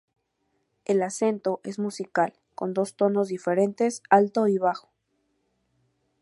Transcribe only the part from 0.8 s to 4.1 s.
El acento es musical, con dos tonos diferentes: